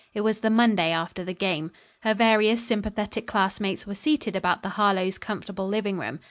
[0.15, 1.69] It was the Monday after the game.
[1.99, 6.19] Her various sympathetic classmates were seated about the Harlowe's comfortable living room.